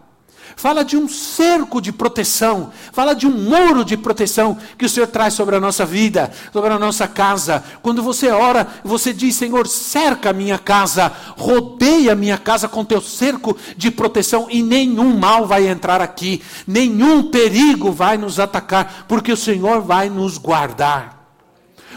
[0.55, 5.07] Fala de um cerco de proteção, fala de um muro de proteção que o Senhor
[5.07, 7.63] traz sobre a nossa vida, sobre a nossa casa.
[7.81, 12.83] Quando você ora, você diz: Senhor, cerca a minha casa, rodeia a minha casa com
[12.83, 19.05] teu cerco de proteção e nenhum mal vai entrar aqui, nenhum perigo vai nos atacar,
[19.07, 21.20] porque o Senhor vai nos guardar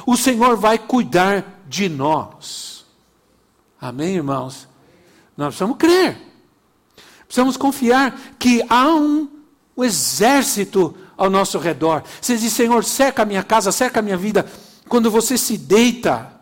[0.06, 2.84] o Senhor vai cuidar de nós.
[3.80, 4.68] Amém, irmãos?
[5.36, 6.18] Nós precisamos crer.
[7.26, 9.28] Precisamos confiar que há um,
[9.76, 12.04] um exército ao nosso redor.
[12.20, 14.46] Você diz, Senhor, cerca a minha casa, cerca a minha vida.
[14.88, 16.33] Quando você se deita,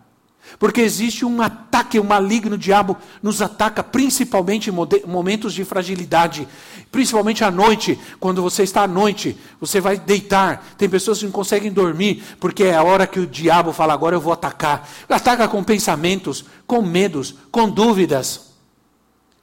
[0.58, 6.46] porque existe um ataque, um maligno diabo nos ataca, principalmente em momentos de fragilidade,
[6.90, 10.64] principalmente à noite, quando você está à noite, você vai deitar.
[10.76, 14.16] Tem pessoas que não conseguem dormir, porque é a hora que o diabo fala: agora
[14.16, 14.88] eu vou atacar.
[15.08, 18.52] Ataca com pensamentos, com medos, com dúvidas.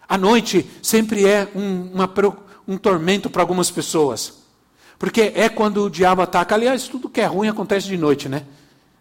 [0.07, 2.09] A noite sempre é um, uma,
[2.67, 4.33] um tormento para algumas pessoas,
[4.97, 6.55] porque é quando o diabo ataca.
[6.55, 8.43] Aliás, tudo que é ruim acontece de noite, né?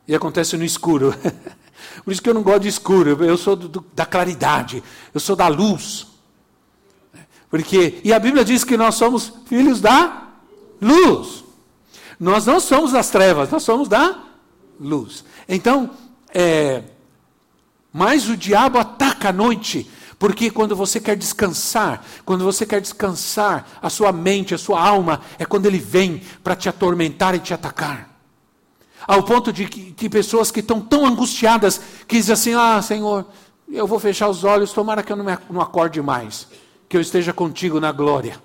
[0.06, 1.14] E acontece no escuro.
[2.04, 5.20] Por isso que eu não gosto de escuro, eu sou do, do, da claridade, eu
[5.20, 6.06] sou da luz.
[7.50, 10.28] Porque, e a Bíblia diz que nós somos filhos da
[10.80, 11.44] luz.
[12.20, 14.18] Nós não somos das trevas, nós somos da
[14.78, 15.24] luz.
[15.48, 15.90] Então,
[16.34, 16.82] é,
[17.92, 23.66] mas o diabo ataca à noite, porque quando você quer descansar, quando você quer descansar
[23.80, 27.54] a sua mente, a sua alma, é quando ele vem para te atormentar e te
[27.54, 28.17] atacar.
[29.08, 33.24] Ao ponto de que, que pessoas que estão tão angustiadas que dizem assim: Ah, Senhor,
[33.66, 36.46] eu vou fechar os olhos, tomara que eu não, me, não acorde mais,
[36.86, 38.38] que eu esteja contigo na glória.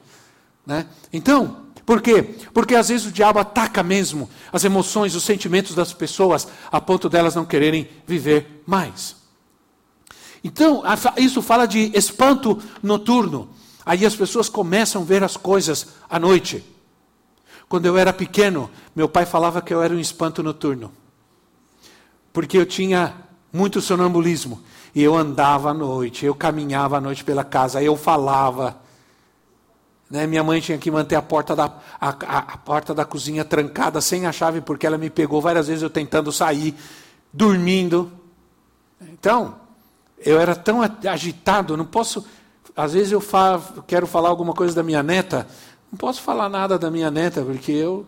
[0.65, 0.87] Né?
[1.11, 2.35] Então, por quê?
[2.53, 7.09] Porque às vezes o diabo ataca mesmo as emoções, os sentimentos das pessoas, a ponto
[7.09, 9.17] delas não quererem viver mais.
[10.41, 10.81] Então,
[11.17, 13.49] isso fala de espanto noturno.
[13.85, 16.63] Aí as pessoas começam a ver as coisas à noite.
[17.73, 20.91] Quando eu era pequeno, meu pai falava que eu era um espanto noturno.
[22.31, 23.15] Porque eu tinha
[23.51, 24.61] muito sonambulismo.
[24.93, 28.77] E eu andava à noite, eu caminhava à noite pela casa, eu falava.
[30.07, 30.27] Né?
[30.27, 31.65] Minha mãe tinha que manter a porta, da,
[31.99, 35.67] a, a, a porta da cozinha trancada sem a chave, porque ela me pegou várias
[35.67, 36.75] vezes eu tentando sair,
[37.33, 38.11] dormindo.
[39.01, 39.55] Então,
[40.19, 42.23] eu era tão agitado, não posso.
[42.75, 43.23] Às vezes eu
[43.87, 45.47] quero falar alguma coisa da minha neta,
[45.93, 48.03] não posso falar nada da minha neta, porque eu,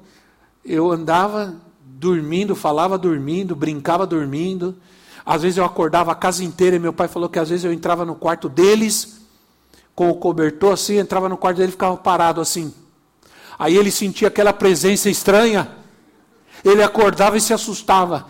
[0.65, 4.75] eu andava dormindo, falava dormindo, brincava dormindo.
[5.23, 7.71] Às vezes eu acordava a casa inteira e meu pai falou que às vezes eu
[7.71, 9.21] entrava no quarto deles,
[9.93, 12.73] com o cobertor assim, entrava no quarto dele e ficava parado assim.
[13.57, 15.69] Aí ele sentia aquela presença estranha.
[16.63, 18.25] Ele acordava e se assustava.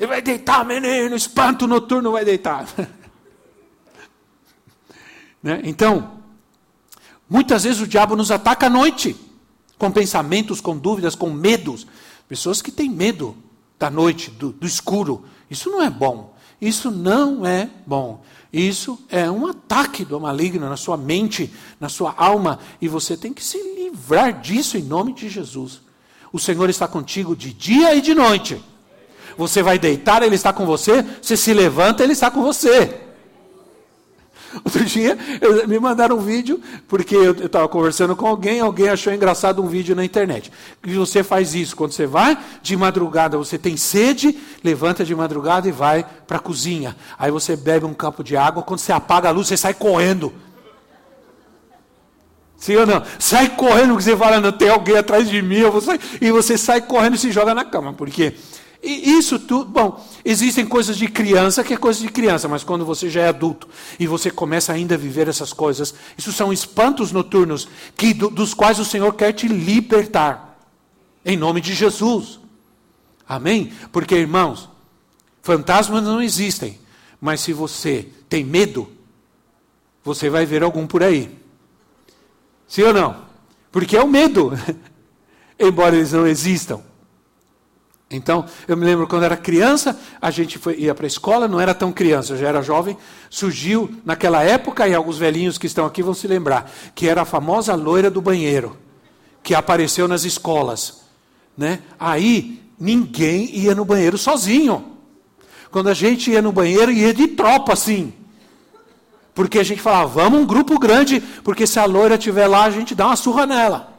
[0.00, 2.66] Ele vai deitar, menino, espanto noturno vai deitar.
[5.42, 5.60] né?
[5.64, 6.15] Então,
[7.28, 9.16] Muitas vezes o diabo nos ataca à noite,
[9.78, 11.86] com pensamentos, com dúvidas, com medos.
[12.28, 13.36] Pessoas que têm medo
[13.78, 15.24] da noite, do, do escuro.
[15.50, 16.34] Isso não é bom.
[16.60, 18.22] Isso não é bom.
[18.52, 22.58] Isso é um ataque do maligno na sua mente, na sua alma.
[22.80, 25.82] E você tem que se livrar disso em nome de Jesus.
[26.32, 28.62] O Senhor está contigo de dia e de noite.
[29.36, 31.04] Você vai deitar, Ele está com você.
[31.20, 33.05] Você se levanta, Ele está com você.
[34.64, 35.16] Outro dia
[35.66, 39.94] me mandaram um vídeo, porque eu estava conversando com alguém, alguém achou engraçado um vídeo
[39.94, 40.50] na internet.
[40.84, 45.68] E você faz isso, quando você vai de madrugada, você tem sede, levanta de madrugada
[45.68, 46.96] e vai para a cozinha.
[47.18, 50.32] Aí você bebe um copo de água, quando você apaga a luz, você sai correndo.
[52.56, 53.02] Sim ou não?
[53.18, 56.00] Sai correndo, porque você fala, não, tem alguém atrás de mim, eu vou sair.
[56.20, 57.92] e você sai correndo e se joga na cama.
[57.92, 58.34] Por quê?
[58.82, 62.84] E isso tudo, bom, existem coisas de criança que é coisa de criança, mas quando
[62.84, 63.68] você já é adulto
[63.98, 68.54] e você começa ainda a viver essas coisas, isso são espantos noturnos que do, dos
[68.54, 70.58] quais o Senhor quer te libertar.
[71.24, 72.38] Em nome de Jesus.
[73.28, 73.72] Amém?
[73.90, 74.68] Porque, irmãos,
[75.42, 76.78] fantasmas não existem.
[77.20, 78.88] Mas se você tem medo,
[80.04, 81.36] você vai ver algum por aí.
[82.68, 83.26] Sim ou não?
[83.72, 84.52] Porque é o medo,
[85.58, 86.80] embora eles não existam.
[88.08, 91.60] Então, eu me lembro quando era criança, a gente foi, ia para a escola, não
[91.60, 92.96] era tão criança, eu já era jovem,
[93.28, 97.24] surgiu naquela época, e alguns velhinhos que estão aqui vão se lembrar, que era a
[97.24, 98.76] famosa loira do banheiro,
[99.42, 101.02] que apareceu nas escolas.
[101.58, 101.80] Né?
[101.98, 104.92] Aí, ninguém ia no banheiro sozinho.
[105.72, 108.12] Quando a gente ia no banheiro, ia de tropa assim.
[109.34, 112.70] Porque a gente falava, vamos um grupo grande, porque se a loira estiver lá, a
[112.70, 113.95] gente dá uma surra nela.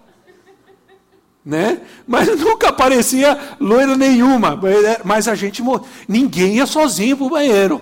[1.48, 1.80] Né?
[2.06, 4.60] Mas nunca aparecia loira nenhuma.
[5.06, 5.64] Mas a gente,
[6.06, 7.82] ninguém ia sozinho para o banheiro.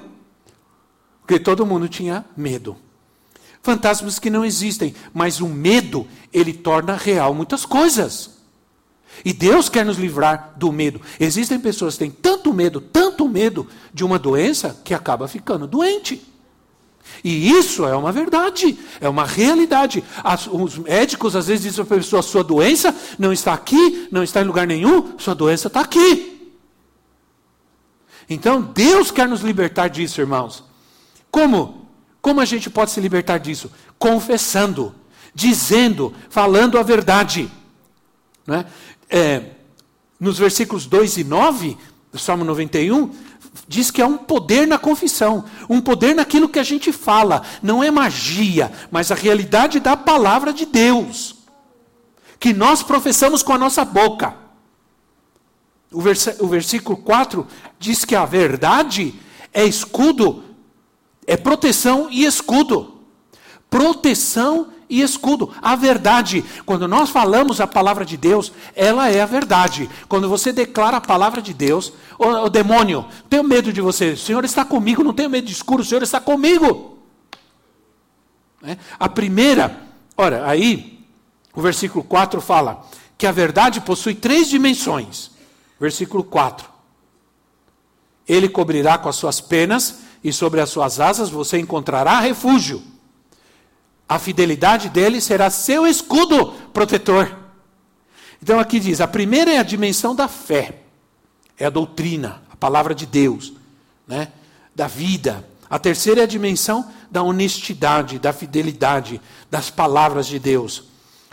[1.22, 2.78] Porque todo mundo tinha medo.
[3.64, 8.36] Fantasmas que não existem, mas o medo, ele torna real muitas coisas.
[9.24, 11.02] E Deus quer nos livrar do medo.
[11.20, 16.24] Existem pessoas que têm tanto medo, tanto medo de uma doença, que acaba ficando doente.
[17.24, 20.04] E isso é uma verdade, é uma realidade.
[20.24, 24.24] As, os médicos às vezes dizem para a pessoa: sua doença não está aqui, não
[24.24, 26.52] está em lugar nenhum, sua doença está aqui.
[28.30, 30.64] Então Deus quer nos libertar disso, irmãos.
[31.30, 31.88] Como?
[32.22, 33.72] Como a gente pode se libertar disso?
[34.00, 34.96] Confessando,
[35.34, 37.52] dizendo, falando a verdade.
[38.48, 38.66] Né?
[39.10, 39.42] é,
[40.20, 41.78] nos versículos 2 e 9,
[42.12, 43.12] do Salmo 91,
[43.68, 47.44] diz que há um poder na confissão, um poder naquilo que a gente fala.
[47.62, 51.36] Não é magia, mas a realidade da palavra de Deus,
[52.40, 54.36] que nós professamos com a nossa boca.
[55.92, 57.48] O, vers o versículo 4
[57.80, 59.16] diz que a verdade
[59.54, 60.44] é escudo,
[61.26, 63.00] é proteção e escudo.
[63.70, 65.52] Proteção e escudo.
[65.62, 69.90] A verdade, quando nós falamos a palavra de Deus, ela é a verdade.
[70.08, 74.44] Quando você declara a palavra de Deus, o, demônio, tenho medo de você, o Senhor
[74.46, 77.00] está comigo, não tenho medo de escuro, o Senhor está comigo.
[78.64, 78.78] É?
[79.00, 79.82] A primeira,
[80.18, 81.06] ora, aí,
[81.54, 82.86] o versículo 4 fala
[83.18, 85.32] que a verdade possui três dimensões.
[85.80, 86.70] Versículo 4.
[88.28, 92.82] Ele cobrirá com as suas penas, e sobre as suas asas você encontrará refúgio.
[94.08, 97.36] A fidelidade dele será seu escudo protetor.
[98.42, 100.82] Então aqui diz: a primeira é a dimensão da fé,
[101.58, 103.54] é a doutrina, a palavra de Deus,
[104.08, 104.30] né?
[104.76, 105.48] da vida.
[105.68, 110.84] A terceira é a dimensão da honestidade, da fidelidade, das palavras de Deus.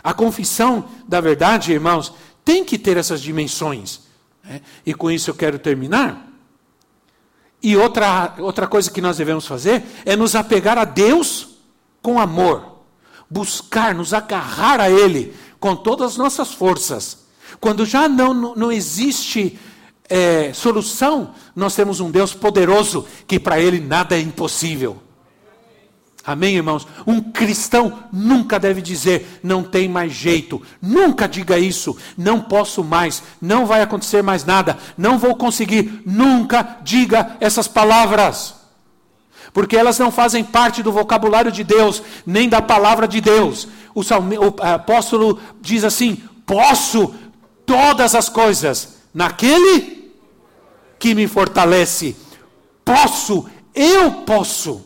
[0.03, 2.13] A confissão da verdade, irmãos,
[2.43, 4.01] tem que ter essas dimensões.
[4.43, 4.61] Né?
[4.85, 6.29] E com isso eu quero terminar.
[7.61, 11.52] E outra, outra coisa que nós devemos fazer é nos apegar a Deus
[12.03, 12.83] com amor,
[13.29, 17.19] buscar, nos agarrar a Ele com todas as nossas forças.
[17.59, 19.57] Quando já não, não existe
[20.09, 25.01] é, solução, nós temos um Deus poderoso que para Ele nada é impossível.
[26.25, 26.87] Amém, irmãos?
[27.05, 30.61] Um cristão nunca deve dizer, não tem mais jeito.
[30.81, 31.97] Nunca diga isso.
[32.17, 33.21] Não posso mais.
[33.41, 34.77] Não vai acontecer mais nada.
[34.97, 36.01] Não vou conseguir.
[36.05, 38.62] Nunca diga essas palavras
[39.53, 43.67] porque elas não fazem parte do vocabulário de Deus, nem da palavra de Deus.
[43.93, 47.13] O, salme, o apóstolo diz assim: posso
[47.65, 50.11] todas as coisas naquele
[50.97, 52.15] que me fortalece.
[52.83, 53.45] Posso,
[53.75, 54.83] eu posso.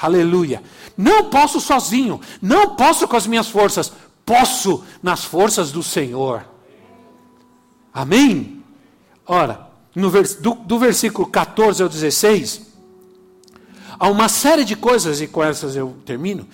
[0.00, 0.62] Aleluia.
[0.96, 3.92] Não posso sozinho, não posso com as minhas forças,
[4.24, 6.44] posso nas forças do Senhor.
[7.92, 8.62] Amém?
[9.26, 12.69] Ora, vers, do, do versículo 14 ao 16.
[14.00, 16.48] Há uma série de coisas, e com essas eu termino,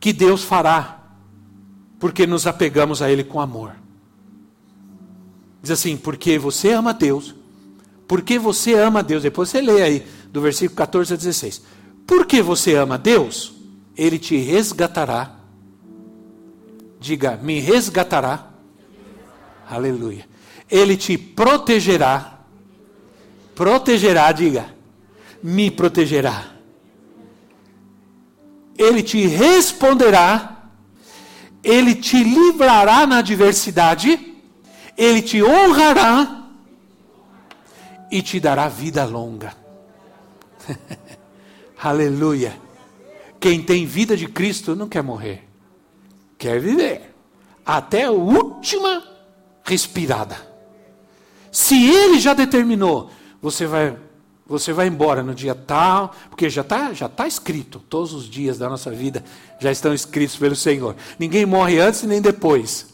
[0.00, 1.00] que Deus fará,
[2.00, 3.76] porque nos apegamos a Ele com amor.
[5.62, 7.36] Diz assim: porque você ama Deus,
[8.08, 11.62] porque você ama Deus, depois você lê aí, do versículo 14 a 16.
[12.04, 13.52] Porque você ama Deus,
[13.96, 15.36] Ele te resgatará.
[16.98, 18.50] Diga, me resgatará.
[19.70, 20.28] Aleluia.
[20.68, 22.40] Ele te protegerá.
[23.54, 24.74] Protegerá, diga,
[25.40, 26.57] me protegerá
[28.78, 30.70] ele te responderá,
[31.64, 34.36] ele te livrará na adversidade,
[34.96, 36.46] ele te honrará
[38.10, 39.52] e te dará vida longa.
[41.82, 42.56] Aleluia.
[43.40, 45.46] Quem tem vida de Cristo não quer morrer,
[46.36, 47.14] quer viver
[47.66, 49.02] até a última
[49.62, 50.36] respirada.
[51.52, 53.10] Se ele já determinou,
[53.40, 53.96] você vai
[54.48, 58.58] você vai embora no dia tal, porque já está já tá escrito, todos os dias
[58.58, 59.22] da nossa vida
[59.60, 60.96] já estão escritos pelo Senhor.
[61.18, 62.86] Ninguém morre antes nem depois.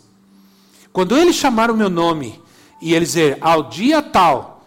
[0.93, 2.43] Quando Ele chamar o meu nome,
[2.85, 4.67] e ele dizer, ao dia tal,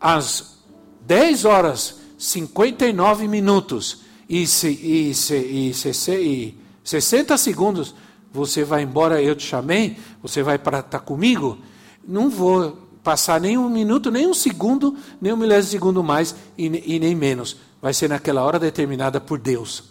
[0.00, 0.58] às
[1.02, 7.94] 10 horas 59 minutos e, se, e, se, e, se, e 60 segundos,
[8.32, 11.58] você vai embora, eu te chamei, você vai para estar tá comigo,
[12.04, 16.34] não vou passar nem um minuto, nem um segundo, nem um milésimo de segundo mais
[16.56, 17.56] e, e nem menos.
[17.80, 19.84] Vai ser naquela hora determinada por Deus,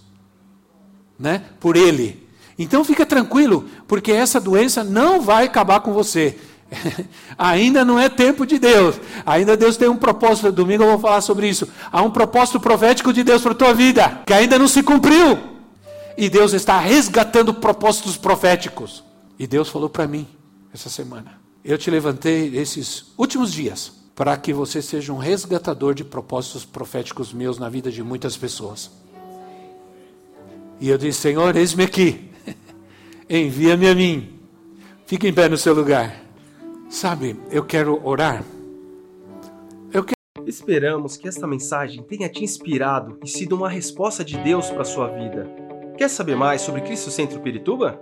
[1.19, 1.43] né?
[1.59, 2.27] Por Ele.
[2.57, 6.37] Então fica tranquilo, porque essa doença não vai acabar com você.
[7.37, 8.95] ainda não é tempo de Deus.
[9.25, 10.51] Ainda Deus tem um propósito.
[10.51, 11.67] Domingo eu vou falar sobre isso.
[11.91, 15.37] Há um propósito profético de Deus para a tua vida que ainda não se cumpriu.
[16.17, 19.03] E Deus está resgatando propósitos proféticos.
[19.37, 20.27] E Deus falou para mim
[20.73, 26.03] essa semana: Eu te levantei esses últimos dias para que você seja um resgatador de
[26.03, 28.91] propósitos proféticos meus na vida de muitas pessoas.
[30.79, 32.31] E eu disse: Senhor, eis-me aqui.
[33.29, 34.39] Envia-me a mim.
[35.05, 36.23] Fique em pé no seu lugar.
[36.89, 38.43] Sabe, eu quero orar.
[39.93, 40.47] Eu quero...
[40.47, 44.85] Esperamos que esta mensagem tenha te inspirado e sido uma resposta de Deus para a
[44.85, 45.47] sua vida.
[45.95, 48.01] Quer saber mais sobre Cristo Centro Pirituba?